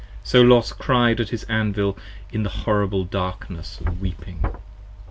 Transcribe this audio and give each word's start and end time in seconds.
So 0.23 0.41
Los 0.41 0.73
cried 0.73 1.19
at 1.19 1.29
his 1.29 1.43
Anvil 1.43 1.95
in 2.31 2.41
the 2.41 2.49
horrible 2.49 3.05
darkness 3.05 3.79
weeping. 3.99 4.43